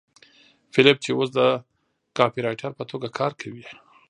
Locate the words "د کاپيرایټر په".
1.37-2.83